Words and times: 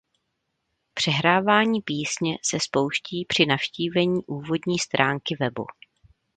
Přehrávání 0.93 1.81
písně 1.81 2.37
se 2.41 2.59
spouští 2.59 3.25
při 3.25 3.45
navštívení 3.45 4.23
úvodní 4.25 4.79
stránky 4.79 5.35
webu. 5.39 5.65